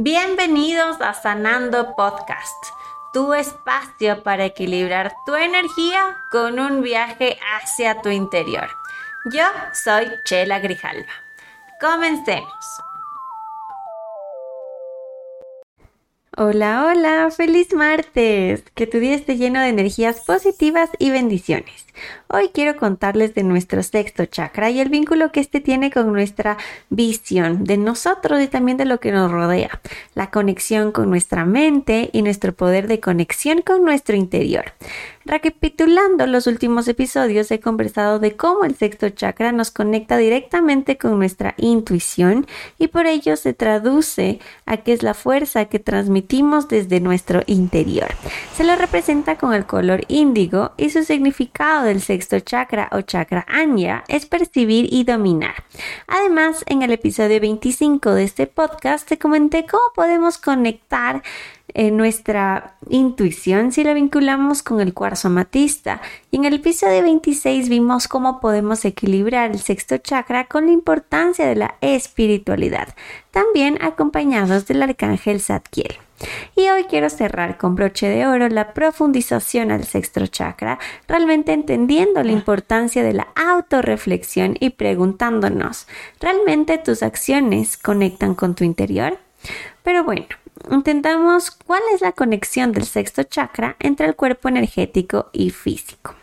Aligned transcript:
Bienvenidos 0.00 1.00
a 1.00 1.12
Sanando 1.12 1.96
Podcast, 1.96 2.66
tu 3.12 3.34
espacio 3.34 4.22
para 4.22 4.44
equilibrar 4.44 5.12
tu 5.26 5.34
energía 5.34 6.16
con 6.30 6.60
un 6.60 6.82
viaje 6.82 7.36
hacia 7.56 8.00
tu 8.00 8.08
interior. 8.08 8.68
Yo 9.32 9.42
soy 9.72 10.06
Chela 10.24 10.60
Grijalva. 10.60 11.10
Comencemos. 11.80 12.87
Hola, 16.40 16.86
hola, 16.86 17.32
feliz 17.32 17.74
martes. 17.74 18.62
Que 18.76 18.86
tu 18.86 19.00
día 19.00 19.16
esté 19.16 19.36
lleno 19.36 19.60
de 19.60 19.70
energías 19.70 20.20
positivas 20.20 20.88
y 21.00 21.10
bendiciones. 21.10 21.84
Hoy 22.28 22.50
quiero 22.54 22.76
contarles 22.76 23.34
de 23.34 23.42
nuestro 23.42 23.82
sexto 23.82 24.24
chakra 24.24 24.70
y 24.70 24.78
el 24.78 24.88
vínculo 24.88 25.32
que 25.32 25.40
este 25.40 25.58
tiene 25.60 25.90
con 25.90 26.12
nuestra 26.12 26.56
visión 26.90 27.64
de 27.64 27.76
nosotros 27.76 28.40
y 28.40 28.46
también 28.46 28.76
de 28.76 28.84
lo 28.84 29.00
que 29.00 29.10
nos 29.10 29.32
rodea, 29.32 29.80
la 30.14 30.30
conexión 30.30 30.92
con 30.92 31.10
nuestra 31.10 31.44
mente 31.44 32.08
y 32.12 32.22
nuestro 32.22 32.54
poder 32.54 32.86
de 32.86 33.00
conexión 33.00 33.62
con 33.62 33.84
nuestro 33.84 34.14
interior. 34.14 34.66
Recapitulando 35.28 36.26
los 36.26 36.46
últimos 36.46 36.88
episodios, 36.88 37.50
he 37.50 37.60
conversado 37.60 38.18
de 38.18 38.34
cómo 38.34 38.64
el 38.64 38.74
sexto 38.76 39.10
chakra 39.10 39.52
nos 39.52 39.70
conecta 39.70 40.16
directamente 40.16 40.96
con 40.96 41.18
nuestra 41.18 41.54
intuición 41.58 42.46
y 42.78 42.88
por 42.88 43.06
ello 43.06 43.36
se 43.36 43.52
traduce 43.52 44.40
a 44.64 44.78
que 44.78 44.94
es 44.94 45.02
la 45.02 45.12
fuerza 45.12 45.66
que 45.66 45.80
transmitimos 45.80 46.68
desde 46.68 47.00
nuestro 47.00 47.42
interior. 47.44 48.08
Se 48.56 48.64
lo 48.64 48.74
representa 48.74 49.36
con 49.36 49.52
el 49.52 49.66
color 49.66 50.06
índigo 50.08 50.72
y 50.78 50.88
su 50.88 51.04
significado 51.04 51.84
del 51.84 52.00
sexto 52.00 52.40
chakra 52.40 52.88
o 52.90 53.02
chakra 53.02 53.44
Anya 53.48 54.04
es 54.08 54.24
percibir 54.24 54.88
y 54.90 55.04
dominar. 55.04 55.62
Además, 56.06 56.64
en 56.68 56.80
el 56.80 56.90
episodio 56.90 57.38
25 57.38 58.14
de 58.14 58.24
este 58.24 58.46
podcast 58.46 59.06
te 59.06 59.18
comenté 59.18 59.66
cómo 59.66 59.82
podemos 59.94 60.38
conectar 60.38 61.22
en 61.74 61.96
nuestra 61.96 62.76
intuición 62.88 63.72
si 63.72 63.84
la 63.84 63.94
vinculamos 63.94 64.62
con 64.62 64.80
el 64.80 64.94
cuarzo 64.94 65.28
amatista. 65.28 66.00
Y 66.30 66.36
en 66.36 66.44
el 66.44 66.54
episodio 66.54 67.02
26 67.02 67.68
vimos 67.68 68.08
cómo 68.08 68.40
podemos 68.40 68.84
equilibrar 68.84 69.50
el 69.50 69.58
sexto 69.58 69.98
chakra 69.98 70.46
con 70.46 70.66
la 70.66 70.72
importancia 70.72 71.46
de 71.46 71.56
la 71.56 71.74
espiritualidad, 71.80 72.94
también 73.30 73.78
acompañados 73.80 74.66
del 74.66 74.82
arcángel 74.82 75.40
Zadkiel. 75.40 75.98
Y 76.56 76.68
hoy 76.68 76.84
quiero 76.84 77.10
cerrar 77.10 77.58
con 77.58 77.76
broche 77.76 78.08
de 78.08 78.26
oro 78.26 78.48
la 78.48 78.74
profundización 78.74 79.70
al 79.70 79.84
sexto 79.84 80.26
chakra, 80.26 80.78
realmente 81.06 81.52
entendiendo 81.52 82.22
la 82.24 82.32
importancia 82.32 83.02
de 83.02 83.12
la 83.12 83.28
autorreflexión 83.36 84.56
y 84.58 84.70
preguntándonos, 84.70 85.86
¿realmente 86.20 86.78
tus 86.78 87.02
acciones 87.02 87.76
conectan 87.76 88.34
con 88.34 88.54
tu 88.54 88.64
interior? 88.64 89.18
Pero 89.84 90.02
bueno, 90.02 90.26
intentamos 90.70 91.50
cuál 91.50 91.82
es 91.94 92.00
la 92.00 92.12
conexión 92.12 92.72
del 92.72 92.84
sexto 92.84 93.22
chakra 93.22 93.76
entre 93.80 94.06
el 94.06 94.16
cuerpo 94.16 94.48
energético 94.48 95.30
y 95.32 95.50
físico. 95.50 96.14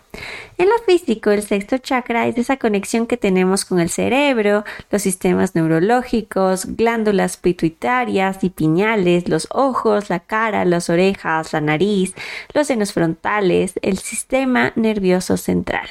En 0.58 0.70
lo 0.70 0.78
físico, 0.86 1.32
el 1.32 1.44
sexto 1.44 1.78
chakra 1.78 2.28
es 2.28 2.38
esa 2.38 2.58
conexión 2.58 3.08
que 3.08 3.18
tenemos 3.18 3.66
con 3.66 3.80
el 3.80 3.90
cerebro, 3.90 4.64
los 4.90 5.02
sistemas 5.02 5.56
neurológicos, 5.56 6.66
glándulas 6.78 7.38
pituitarias 7.38 8.44
y 8.44 8.50
piñales, 8.50 9.28
los 9.28 9.48
ojos, 9.52 10.10
la 10.10 10.22
cara, 10.22 10.64
las 10.64 10.90
orejas, 10.90 11.52
la 11.52 11.62
nariz, 11.62 12.14
los 12.54 12.68
senos 12.68 12.94
frontales, 12.94 13.74
el 13.82 13.98
sistema 13.98 14.72
nervioso 14.76 15.36
central. 15.36 15.90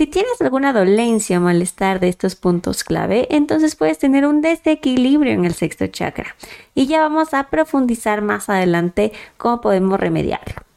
Si 0.00 0.06
tienes 0.06 0.40
alguna 0.40 0.72
dolencia 0.72 1.36
o 1.36 1.42
malestar 1.42 2.00
de 2.00 2.08
estos 2.08 2.34
puntos 2.34 2.84
clave, 2.84 3.28
entonces 3.28 3.76
puedes 3.76 3.98
tener 3.98 4.24
un 4.24 4.40
desequilibrio 4.40 5.34
en 5.34 5.44
el 5.44 5.52
sexto 5.52 5.88
chakra. 5.88 6.36
Y 6.74 6.86
ya 6.86 7.02
vamos 7.02 7.34
a 7.34 7.50
profundizar 7.50 8.22
más 8.22 8.48
adelante 8.48 9.12
cómo 9.36 9.60
podemos 9.60 10.00
remediarlo. 10.00 10.69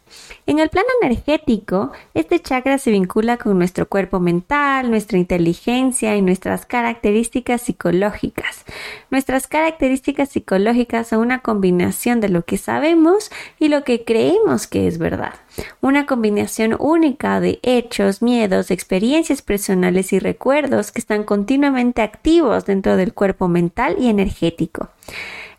En 0.46 0.60
el 0.60 0.68
plano 0.70 0.90
energético, 1.02 1.94
este 2.14 2.42
chakra 2.42 2.78
se 2.78 2.92
vincula 2.92 3.38
con 3.38 3.58
nuestro 3.58 3.88
cuerpo 3.88 4.20
mental, 4.20 4.92
nuestra 4.92 5.18
inteligencia 5.18 6.18
y 6.18 6.22
nuestras 6.22 6.66
características 6.66 7.62
psicológicas. 7.62 8.66
Nuestras 9.10 9.48
características 9.48 10.30
psicológicas 10.30 11.08
son 11.08 11.20
una 11.20 11.40
combinación 11.40 12.20
de 12.20 12.28
lo 12.28 12.44
que 12.44 12.58
sabemos 12.58 13.32
y 13.58 13.70
lo 13.70 13.86
que 13.86 14.04
creemos 14.04 14.68
que 14.68 14.88
es 14.88 14.98
verdad. 14.98 15.34
Una 15.80 16.06
combinación 16.06 16.76
única 16.78 17.40
de 17.40 17.60
hechos, 17.64 18.22
miedos, 18.22 18.70
experiencias 18.70 19.42
personales 19.42 20.12
y 20.12 20.20
recuerdos 20.20 20.92
que 20.92 21.00
están 21.00 21.24
continuamente 21.24 22.02
activos 22.02 22.66
dentro 22.66 22.98
del 22.98 23.14
cuerpo 23.14 23.48
mental 23.48 23.96
y 23.98 24.10
energético. 24.10 24.90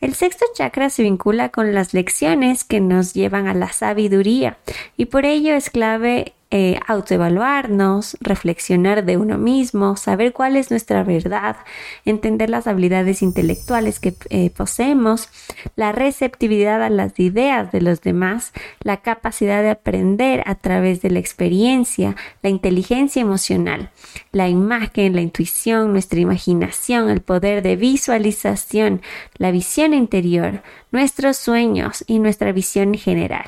El 0.01 0.15
sexto 0.15 0.45
chakra 0.55 0.91
se 0.91 1.03
vincula 1.03 1.49
con 1.51 1.75
las 1.75 1.95
lecciones 1.95 2.65
que 2.65 2.81
nos 2.81 3.15
llevan 3.15 3.47
a 3.47 3.55
la 3.55 3.73
sabiduría 3.73 4.59
y 4.97 5.07
por 5.07 5.25
ello 5.25 5.55
es 5.55 5.71
clave 5.71 6.35
eh, 6.57 6.79
autoevaluarnos, 6.87 8.17
reflexionar 8.21 9.05
de 9.05 9.17
uno 9.17 9.39
mismo, 9.39 9.97
saber 9.97 10.33
cuál 10.33 10.55
es 10.55 10.71
nuestra 10.71 11.03
verdad, 11.03 11.57
entender 12.05 12.49
las 12.49 12.69
habilidades 12.69 13.23
intelectuales 13.23 13.99
que 13.99 14.15
eh, 14.31 14.51
poseemos, 14.51 15.31
la 15.75 15.91
receptividad 15.91 16.81
a 16.85 16.91
las 16.91 17.19
ideas 17.19 17.73
de 17.73 17.81
los 17.81 18.03
demás, 18.03 18.53
la 18.85 18.99
capacidad 18.99 19.63
de 19.63 19.71
aprender 19.71 20.45
a 20.47 20.55
través 20.55 21.03
de 21.03 21.11
la 21.11 21.19
experiencia, 21.19 22.15
la 22.41 22.51
inteligencia 22.51 23.21
emocional, 23.21 23.91
la 24.31 24.49
imagen, 24.49 25.17
la 25.17 25.23
intuición, 25.23 25.91
nuestra 25.91 26.21
imaginación, 26.21 27.11
el 27.11 27.21
poder 27.21 27.65
de 27.65 27.75
visualización, 27.75 29.03
la 29.39 29.51
visión 29.51 29.93
interior, 29.93 30.63
nuestros 30.93 31.37
sueños 31.37 32.05
y 32.07 32.21
nuestra 32.21 32.53
visión 32.53 32.95
general. 32.95 33.47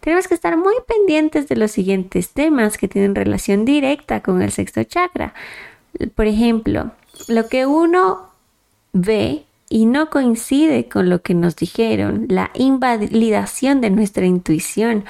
Tenemos 0.00 0.28
que 0.28 0.34
estar 0.34 0.56
muy 0.56 0.74
pendientes 0.86 1.48
de 1.48 1.56
los 1.56 1.70
siguientes 1.70 2.30
temas 2.30 2.78
que 2.78 2.88
tienen 2.88 3.14
relación 3.14 3.64
directa 3.64 4.22
con 4.22 4.42
el 4.42 4.52
sexto 4.52 4.84
chakra. 4.84 5.34
Por 6.14 6.26
ejemplo, 6.26 6.92
lo 7.28 7.48
que 7.48 7.66
uno 7.66 8.30
ve 8.92 9.44
y 9.68 9.86
no 9.86 10.10
coincide 10.10 10.88
con 10.88 11.08
lo 11.08 11.22
que 11.22 11.34
nos 11.34 11.56
dijeron, 11.56 12.26
la 12.28 12.50
invalidación 12.54 13.80
de 13.80 13.90
nuestra 13.90 14.24
intuición 14.24 15.04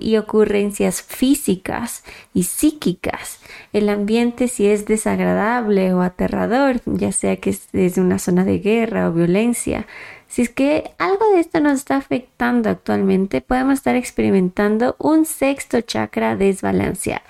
y 0.00 0.16
ocurrencias 0.16 1.02
físicas 1.02 2.04
y 2.34 2.44
psíquicas, 2.44 3.40
el 3.72 3.88
ambiente 3.88 4.48
si 4.48 4.66
es 4.66 4.84
desagradable 4.84 5.94
o 5.94 6.02
aterrador, 6.02 6.80
ya 6.86 7.12
sea 7.12 7.36
que 7.36 7.50
es 7.50 7.68
desde 7.72 8.00
una 8.00 8.18
zona 8.18 8.44
de 8.44 8.58
guerra 8.58 9.08
o 9.08 9.12
violencia, 9.12 9.86
si 10.28 10.42
es 10.42 10.48
que 10.48 10.92
algo 10.98 11.30
de 11.34 11.40
esto 11.40 11.60
nos 11.60 11.74
está 11.74 11.96
afectando 11.96 12.70
actualmente, 12.70 13.42
podemos 13.42 13.74
estar 13.74 13.96
experimentando 13.96 14.96
un 14.98 15.26
sexto 15.26 15.82
chakra 15.82 16.36
desbalanceado. 16.36 17.22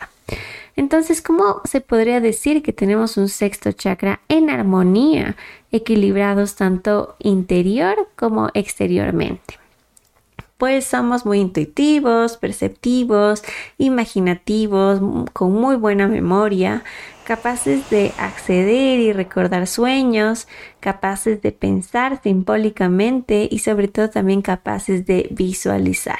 Entonces, 0.76 1.20
¿cómo 1.20 1.60
se 1.64 1.80
podría 1.80 2.20
decir 2.20 2.62
que 2.62 2.72
tenemos 2.72 3.16
un 3.16 3.28
sexto 3.28 3.72
chakra 3.72 4.20
en 4.28 4.48
armonía, 4.48 5.36
equilibrados 5.70 6.56
tanto 6.56 7.16
interior 7.18 8.08
como 8.16 8.48
exteriormente? 8.54 9.58
Pues 10.56 10.86
somos 10.86 11.26
muy 11.26 11.40
intuitivos, 11.40 12.36
perceptivos, 12.36 13.42
imaginativos, 13.78 15.00
con 15.32 15.52
muy 15.52 15.74
buena 15.74 16.06
memoria, 16.06 16.84
capaces 17.24 17.90
de 17.90 18.12
acceder 18.16 19.00
y 19.00 19.12
recordar 19.12 19.66
sueños, 19.66 20.46
capaces 20.80 21.42
de 21.42 21.52
pensar 21.52 22.20
simbólicamente 22.22 23.48
y 23.50 23.58
sobre 23.58 23.88
todo 23.88 24.08
también 24.08 24.40
capaces 24.40 25.04
de 25.04 25.28
visualizar. 25.32 26.18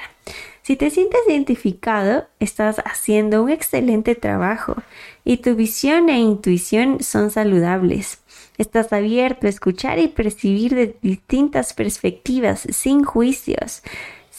Si 0.62 0.76
te 0.76 0.90
sientes 0.90 1.20
identificado, 1.28 2.28
estás 2.38 2.78
haciendo 2.84 3.42
un 3.42 3.50
excelente 3.50 4.14
trabajo 4.14 4.76
y 5.24 5.38
tu 5.38 5.56
visión 5.56 6.08
e 6.08 6.18
intuición 6.18 7.02
son 7.02 7.30
saludables. 7.30 8.20
Estás 8.58 8.92
abierto 8.92 9.48
a 9.48 9.50
escuchar 9.50 9.98
y 9.98 10.06
percibir 10.06 10.74
de 10.76 10.96
distintas 11.02 11.72
perspectivas 11.72 12.60
sin 12.70 13.02
juicios 13.02 13.82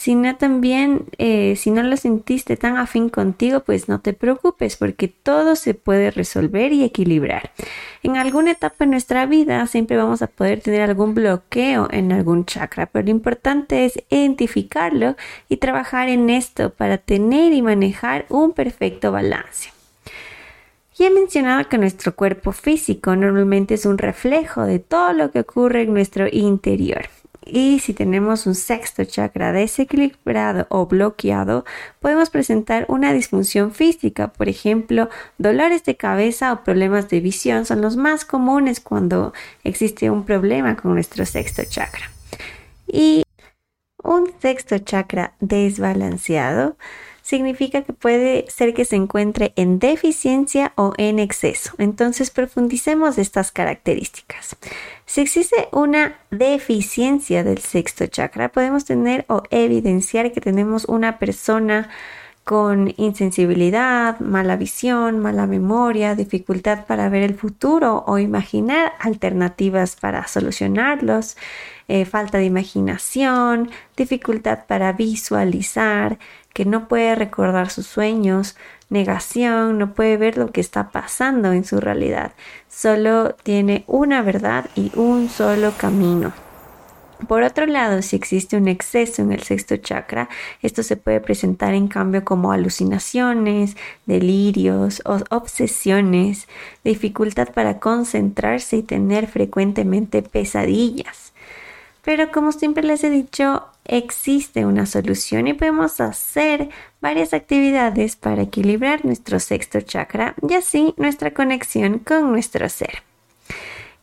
sino 0.03 0.35
también 0.35 1.05
eh, 1.17 1.55
si 1.55 1.71
no 1.71 1.81
lo 1.81 1.95
sentiste 1.95 2.57
tan 2.57 2.75
afín 2.75 3.07
contigo, 3.07 3.61
pues 3.61 3.87
no 3.87 4.01
te 4.01 4.11
preocupes 4.11 4.75
porque 4.75 5.07
todo 5.07 5.55
se 5.55 5.75
puede 5.75 6.11
resolver 6.11 6.73
y 6.73 6.83
equilibrar. 6.83 7.51
En 8.03 8.17
alguna 8.17 8.51
etapa 8.51 8.75
de 8.79 8.87
nuestra 8.87 9.25
vida 9.25 9.65
siempre 9.65 9.95
vamos 9.95 10.21
a 10.21 10.27
poder 10.27 10.59
tener 10.59 10.81
algún 10.81 11.13
bloqueo 11.13 11.87
en 11.89 12.11
algún 12.11 12.43
chakra, 12.43 12.87
pero 12.87 13.05
lo 13.05 13.11
importante 13.11 13.85
es 13.85 14.03
identificarlo 14.09 15.15
y 15.47 15.55
trabajar 15.55 16.09
en 16.09 16.29
esto 16.29 16.71
para 16.71 16.97
tener 16.97 17.53
y 17.53 17.61
manejar 17.61 18.25
un 18.27 18.51
perfecto 18.51 19.13
balance. 19.13 19.69
Y 20.99 21.05
he 21.05 21.11
mencionado 21.11 21.69
que 21.69 21.77
nuestro 21.77 22.13
cuerpo 22.13 22.51
físico 22.51 23.15
normalmente 23.15 23.75
es 23.75 23.85
un 23.85 23.97
reflejo 23.97 24.65
de 24.65 24.79
todo 24.79 25.13
lo 25.13 25.31
que 25.31 25.39
ocurre 25.39 25.83
en 25.83 25.93
nuestro 25.93 26.27
interior. 26.29 27.05
Y 27.45 27.79
si 27.79 27.93
tenemos 27.93 28.47
un 28.47 28.55
sexto 28.55 29.03
chakra 29.03 29.51
desequilibrado 29.51 30.65
o 30.69 30.85
bloqueado, 30.85 31.65
podemos 31.99 32.29
presentar 32.29 32.85
una 32.87 33.13
disfunción 33.13 33.71
física. 33.71 34.29
Por 34.29 34.49
ejemplo, 34.49 35.09
dolores 35.37 35.83
de 35.83 35.97
cabeza 35.97 36.53
o 36.53 36.63
problemas 36.63 37.09
de 37.09 37.19
visión 37.19 37.65
son 37.65 37.81
los 37.81 37.97
más 37.97 38.25
comunes 38.25 38.79
cuando 38.79 39.33
existe 39.63 40.09
un 40.09 40.25
problema 40.25 40.75
con 40.75 40.93
nuestro 40.93 41.25
sexto 41.25 41.63
chakra. 41.67 42.09
Y 42.87 43.23
un 44.03 44.31
sexto 44.39 44.77
chakra 44.79 45.33
desbalanceado 45.39 46.77
significa 47.23 47.81
que 47.81 47.93
puede 47.93 48.45
ser 48.49 48.73
que 48.75 48.85
se 48.85 48.97
encuentre 48.97 49.53
en 49.55 49.79
deficiencia 49.79 50.73
o 50.75 50.93
en 50.97 51.17
exceso. 51.17 51.73
Entonces 51.79 52.29
profundicemos 52.29 53.17
estas 53.17 53.51
características. 53.51 54.57
Si 55.05 55.21
existe 55.21 55.69
una 55.71 56.17
deficiencia 56.29 57.43
del 57.43 57.59
sexto 57.59 58.05
chakra, 58.07 58.49
podemos 58.49 58.85
tener 58.85 59.25
o 59.29 59.41
evidenciar 59.49 60.31
que 60.31 60.41
tenemos 60.41 60.85
una 60.85 61.17
persona 61.17 61.89
con 62.43 62.93
insensibilidad, 62.97 64.19
mala 64.19 64.57
visión, 64.57 65.19
mala 65.19 65.47
memoria, 65.47 66.13
dificultad 66.13 66.85
para 66.85 67.07
ver 67.07 67.23
el 67.23 67.35
futuro 67.35 68.03
o 68.05 68.19
imaginar 68.19 68.93
alternativas 68.99 69.95
para 69.95 70.27
solucionarlos, 70.27 71.37
eh, 71.87 72.03
falta 72.03 72.39
de 72.39 72.45
imaginación, 72.45 73.69
dificultad 73.95 74.65
para 74.67 74.91
visualizar, 74.91 76.17
que 76.53 76.65
no 76.65 76.87
puede 76.87 77.15
recordar 77.15 77.69
sus 77.69 77.87
sueños, 77.87 78.55
negación, 78.89 79.77
no 79.79 79.93
puede 79.93 80.17
ver 80.17 80.37
lo 80.37 80.51
que 80.51 80.61
está 80.61 80.89
pasando 80.89 81.51
en 81.51 81.65
su 81.65 81.79
realidad, 81.79 82.33
solo 82.69 83.35
tiene 83.43 83.83
una 83.87 84.21
verdad 84.21 84.69
y 84.75 84.91
un 84.95 85.29
solo 85.29 85.73
camino. 85.77 86.31
Por 87.27 87.43
otro 87.43 87.65
lado, 87.65 88.01
si 88.01 88.15
existe 88.15 88.57
un 88.57 88.67
exceso 88.67 89.21
en 89.21 89.31
el 89.31 89.43
sexto 89.43 89.77
chakra, 89.77 90.29
esto 90.61 90.83
se 90.83 90.97
puede 90.97 91.21
presentar 91.21 91.73
en 91.73 91.87
cambio 91.87 92.25
como 92.25 92.51
alucinaciones, 92.51 93.77
delirios 94.05 95.01
o 95.05 95.19
obsesiones, 95.29 96.47
dificultad 96.83 97.49
para 97.53 97.79
concentrarse 97.79 98.77
y 98.77 98.83
tener 98.83 99.27
frecuentemente 99.27 100.21
pesadillas. 100.21 101.33
Pero 102.03 102.31
como 102.31 102.51
siempre 102.51 102.83
les 102.83 103.03
he 103.03 103.09
dicho, 103.09 103.65
existe 103.85 104.65
una 104.65 104.85
solución 104.85 105.47
y 105.47 105.53
podemos 105.53 105.99
hacer 106.01 106.69
varias 107.01 107.33
actividades 107.33 108.15
para 108.15 108.43
equilibrar 108.43 109.05
nuestro 109.05 109.39
sexto 109.39 109.81
chakra 109.81 110.35
y 110.47 110.53
así 110.53 110.93
nuestra 110.97 111.31
conexión 111.31 111.99
con 111.99 112.31
nuestro 112.31 112.67
ser. 112.69 113.03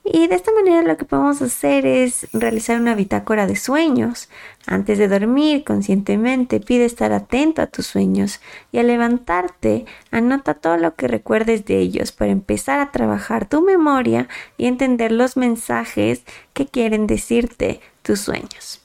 Y 0.03 0.27
de 0.29 0.35
esta 0.35 0.51
manera 0.53 0.83
lo 0.83 0.97
que 0.97 1.05
podemos 1.05 1.43
hacer 1.43 1.87
es 1.87 2.27
realizar 2.33 2.81
una 2.81 2.95
bitácora 2.95 3.47
de 3.47 3.55
sueños. 3.55 4.29
Antes 4.67 4.99
de 4.99 5.09
dormir 5.09 5.63
conscientemente 5.63 6.59
pide 6.59 6.87
estar 6.87 7.13
atento 7.13 7.61
a 7.61 7.67
tus 7.67 7.87
sueños 7.87 8.41
y 8.73 8.79
al 8.79 8.87
levantarte 8.87 9.85
anota 10.11 10.55
todo 10.55 10.79
lo 10.79 10.95
que 10.95 11.07
recuerdes 11.07 11.65
de 11.67 11.79
ellos 11.79 12.13
para 12.13 12.33
empezar 12.33 12.81
a 12.81 12.91
trabajar 12.93 13.49
tu 13.49 13.63
memoria 13.63 14.27
y 14.57 14.67
entender 14.67 15.13
los 15.13 15.37
mensajes 15.37 16.23
que 16.55 16.67
quieren 16.67 17.07
decirte 17.07 17.81
tus 18.03 18.21
sueños. 18.21 18.81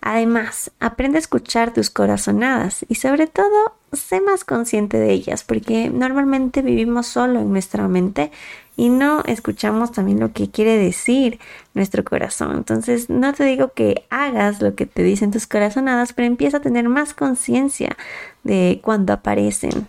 Además, 0.00 0.70
aprende 0.80 1.18
a 1.18 1.20
escuchar 1.20 1.72
tus 1.72 1.90
corazonadas 1.90 2.84
y 2.88 2.96
sobre 2.96 3.26
todo, 3.26 3.74
sé 3.92 4.20
más 4.20 4.44
consciente 4.44 4.98
de 4.98 5.12
ellas 5.12 5.44
porque 5.44 5.90
normalmente 5.90 6.62
vivimos 6.62 7.06
solo 7.06 7.40
en 7.40 7.52
nuestra 7.52 7.88
mente 7.88 8.30
y 8.76 8.88
no 8.88 9.22
escuchamos 9.26 9.92
también 9.92 10.18
lo 10.18 10.32
que 10.32 10.50
quiere 10.50 10.78
decir 10.78 11.38
nuestro 11.74 12.04
corazón. 12.04 12.56
Entonces, 12.56 13.10
no 13.10 13.32
te 13.32 13.44
digo 13.44 13.72
que 13.74 14.04
hagas 14.10 14.62
lo 14.62 14.74
que 14.74 14.86
te 14.86 15.02
dicen 15.02 15.30
tus 15.30 15.46
corazonadas, 15.46 16.12
pero 16.12 16.26
empieza 16.26 16.58
a 16.58 16.62
tener 16.62 16.88
más 16.88 17.14
conciencia 17.14 17.96
de 18.44 18.80
cuando 18.82 19.12
aparecen. 19.12 19.86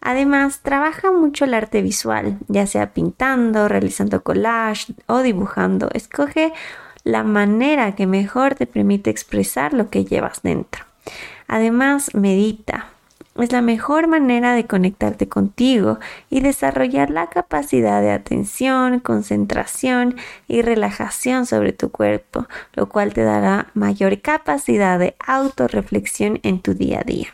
Además, 0.00 0.60
trabaja 0.62 1.10
mucho 1.10 1.44
el 1.44 1.54
arte 1.54 1.82
visual, 1.82 2.38
ya 2.46 2.66
sea 2.68 2.92
pintando, 2.92 3.66
realizando 3.66 4.22
collage 4.22 4.94
o 5.06 5.22
dibujando. 5.22 5.90
Escoge 5.92 6.52
la 7.04 7.22
manera 7.22 7.94
que 7.94 8.06
mejor 8.06 8.54
te 8.54 8.66
permite 8.66 9.10
expresar 9.10 9.72
lo 9.72 9.90
que 9.90 10.04
llevas 10.04 10.42
dentro. 10.42 10.84
Además, 11.46 12.14
medita. 12.14 12.88
Es 13.36 13.52
la 13.52 13.62
mejor 13.62 14.08
manera 14.08 14.54
de 14.54 14.66
conectarte 14.66 15.28
contigo 15.28 15.98
y 16.28 16.40
desarrollar 16.40 17.10
la 17.10 17.28
capacidad 17.28 18.00
de 18.02 18.10
atención, 18.10 18.98
concentración 18.98 20.16
y 20.48 20.62
relajación 20.62 21.46
sobre 21.46 21.72
tu 21.72 21.90
cuerpo, 21.90 22.46
lo 22.74 22.88
cual 22.88 23.14
te 23.14 23.22
dará 23.22 23.68
mayor 23.74 24.20
capacidad 24.20 24.98
de 24.98 25.14
autorreflexión 25.24 26.40
en 26.42 26.60
tu 26.60 26.74
día 26.74 27.00
a 27.00 27.04
día. 27.04 27.28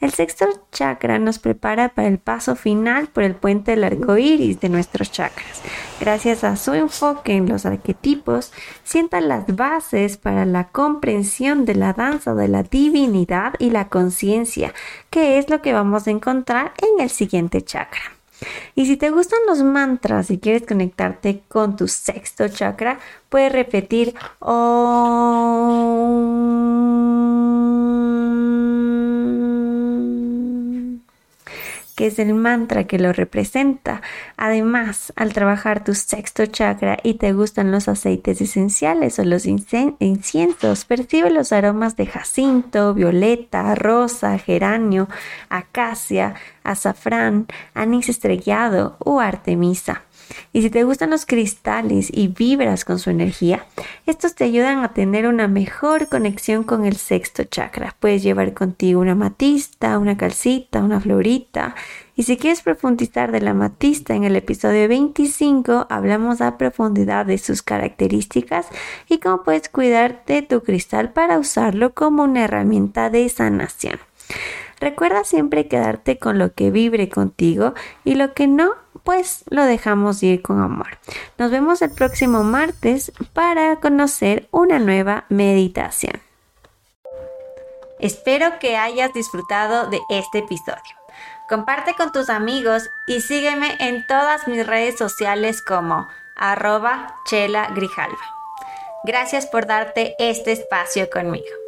El 0.00 0.12
sexto 0.12 0.46
chakra 0.72 1.18
nos 1.18 1.38
prepara 1.38 1.88
para 1.90 2.08
el 2.08 2.18
paso 2.18 2.56
final 2.56 3.08
por 3.08 3.22
el 3.22 3.34
puente 3.34 3.70
del 3.70 3.84
arco 3.84 4.18
iris 4.18 4.60
de 4.60 4.68
nuestros 4.68 5.10
chakras. 5.10 5.62
Gracias 6.00 6.44
a 6.44 6.56
su 6.56 6.74
enfoque 6.74 7.32
en 7.32 7.48
los 7.48 7.64
arquetipos, 7.66 8.52
sienta 8.82 9.20
las 9.20 9.46
bases 9.54 10.16
para 10.16 10.44
la 10.44 10.68
comprensión 10.68 11.64
de 11.64 11.74
la 11.74 11.92
danza 11.92 12.34
de 12.34 12.48
la 12.48 12.62
divinidad 12.62 13.54
y 13.58 13.70
la 13.70 13.88
conciencia, 13.88 14.74
que 15.10 15.38
es 15.38 15.48
lo 15.48 15.62
que 15.62 15.72
vamos 15.72 16.06
a 16.06 16.10
encontrar 16.10 16.72
en 16.78 17.00
el 17.02 17.10
siguiente 17.10 17.62
chakra. 17.62 18.02
Y 18.74 18.86
si 18.86 18.96
te 18.96 19.10
gustan 19.10 19.40
los 19.46 19.62
mantras 19.62 20.30
y 20.30 20.38
quieres 20.38 20.66
conectarte 20.66 21.42
con 21.48 21.76
tu 21.76 21.88
sexto 21.88 22.48
chakra, 22.48 22.98
puedes 23.28 23.52
repetir 23.52 24.14
que 31.94 32.06
es 32.06 32.18
el 32.18 32.34
mantra 32.34 32.84
que 32.84 32.98
lo 32.98 33.12
representa. 33.12 34.02
Además, 34.36 35.12
al 35.16 35.32
trabajar 35.32 35.84
tu 35.84 35.94
sexto 35.94 36.46
chakra 36.46 36.98
y 37.02 37.14
te 37.14 37.32
gustan 37.32 37.70
los 37.70 37.88
aceites 37.88 38.40
esenciales 38.40 39.18
o 39.18 39.24
los 39.24 39.46
inciensos, 39.46 40.84
percibe 40.84 41.30
los 41.30 41.52
aromas 41.52 41.96
de 41.96 42.06
jacinto, 42.06 42.94
violeta, 42.94 43.74
rosa, 43.74 44.38
geranio, 44.38 45.08
acacia, 45.48 46.34
azafrán, 46.62 47.46
anís 47.74 48.08
estrellado 48.08 48.96
o 48.98 49.20
artemisa. 49.20 50.02
Y 50.52 50.62
si 50.62 50.70
te 50.70 50.84
gustan 50.84 51.10
los 51.10 51.26
cristales 51.26 52.08
y 52.12 52.28
vibras 52.28 52.84
con 52.84 52.98
su 52.98 53.10
energía, 53.10 53.66
estos 54.06 54.34
te 54.34 54.44
ayudan 54.44 54.84
a 54.84 54.92
tener 54.92 55.26
una 55.26 55.48
mejor 55.48 56.08
conexión 56.08 56.64
con 56.64 56.84
el 56.84 56.96
sexto 56.96 57.44
chakra. 57.44 57.96
Puedes 57.98 58.22
llevar 58.22 58.54
contigo 58.54 59.00
una 59.00 59.14
matista, 59.14 59.98
una 59.98 60.16
calcita, 60.16 60.80
una 60.80 61.00
florita. 61.00 61.74
Y 62.16 62.22
si 62.22 62.36
quieres 62.36 62.62
profundizar 62.62 63.32
de 63.32 63.40
la 63.40 63.54
matista, 63.54 64.14
en 64.14 64.24
el 64.24 64.36
episodio 64.36 64.88
25 64.88 65.88
hablamos 65.90 66.40
a 66.40 66.56
profundidad 66.56 67.26
de 67.26 67.38
sus 67.38 67.62
características 67.62 68.66
y 69.08 69.18
cómo 69.18 69.42
puedes 69.42 69.68
cuidar 69.68 70.22
de 70.26 70.42
tu 70.42 70.62
cristal 70.62 71.12
para 71.12 71.38
usarlo 71.38 71.94
como 71.94 72.22
una 72.22 72.44
herramienta 72.44 73.10
de 73.10 73.28
sanación. 73.28 73.98
Recuerda 74.80 75.24
siempre 75.24 75.66
quedarte 75.66 76.18
con 76.18 76.38
lo 76.38 76.52
que 76.52 76.70
vibre 76.70 77.08
contigo 77.08 77.74
y 78.04 78.14
lo 78.14 78.34
que 78.34 78.46
no 78.46 78.83
pues 79.04 79.44
lo 79.50 79.64
dejamos 79.64 80.22
ir 80.22 80.42
con 80.42 80.60
amor. 80.60 80.98
Nos 81.38 81.50
vemos 81.50 81.82
el 81.82 81.92
próximo 81.92 82.42
martes 82.42 83.12
para 83.32 83.76
conocer 83.76 84.48
una 84.50 84.78
nueva 84.78 85.24
meditación. 85.28 86.20
Espero 88.00 88.58
que 88.58 88.76
hayas 88.76 89.12
disfrutado 89.12 89.88
de 89.88 90.00
este 90.10 90.38
episodio. 90.38 90.96
Comparte 91.48 91.94
con 91.94 92.10
tus 92.10 92.30
amigos 92.30 92.88
y 93.06 93.20
sígueme 93.20 93.76
en 93.78 94.06
todas 94.06 94.48
mis 94.48 94.66
redes 94.66 94.98
sociales 94.98 95.62
como 95.62 96.08
arroba 96.36 97.14
chela 97.26 97.68
grijalva. 97.74 98.18
Gracias 99.04 99.46
por 99.46 99.66
darte 99.66 100.14
este 100.18 100.52
espacio 100.52 101.08
conmigo. 101.10 101.63